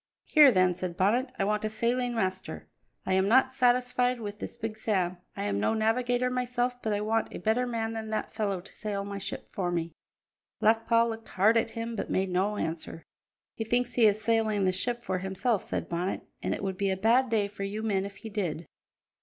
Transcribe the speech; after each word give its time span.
"Here 0.25 0.49
then," 0.51 0.73
said 0.73 0.97
Bonnet, 0.97 1.31
"I 1.37 1.43
want 1.43 1.63
a 1.63 1.69
sailing 1.69 2.15
master. 2.15 2.67
I 3.05 3.13
am 3.13 3.27
not 3.27 3.51
satisfied 3.51 4.19
with 4.19 4.39
this 4.39 4.57
Big 4.57 4.75
Sam. 4.75 5.17
I 5.37 5.43
am 5.43 5.59
no 5.59 5.75
navigator 5.75 6.31
myself, 6.31 6.81
but 6.81 6.91
I 6.91 7.01
want 7.01 7.31
a 7.31 7.37
better 7.37 7.67
man 7.67 7.93
than 7.93 8.09
that 8.09 8.33
fellow 8.33 8.61
to 8.61 8.73
sail 8.73 9.03
my 9.03 9.19
ship 9.19 9.49
for 9.51 9.69
me." 9.71 9.91
Black 10.59 10.87
Paul 10.87 11.09
looked 11.09 11.27
hard 11.27 11.55
at 11.55 11.69
him 11.77 11.95
but 11.95 12.09
made 12.09 12.31
no 12.31 12.57
answer. 12.57 13.03
"He 13.53 13.63
thinks 13.63 13.93
he 13.93 14.07
is 14.07 14.19
sailing 14.19 14.65
the 14.65 14.71
ship 14.71 15.03
for 15.03 15.19
himself," 15.19 15.61
said 15.61 15.87
Bonnet, 15.87 16.21
"and 16.41 16.55
it 16.55 16.63
would 16.63 16.77
be 16.77 16.89
a 16.89 16.97
bad 16.97 17.29
day 17.29 17.47
for 17.47 17.61
you 17.61 17.83
men 17.83 18.03
if 18.03 18.15
he 18.15 18.29
did." 18.31 18.65